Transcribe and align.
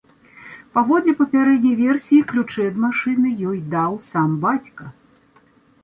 Паводле 0.77 1.13
папярэдняй 1.19 1.77
версіі, 1.83 2.23
ключы 2.33 2.67
ад 2.73 2.83
машыны 2.87 3.37
ёй 3.53 3.63
даў 3.75 3.93
сам 4.11 4.29
бацька. 4.49 4.83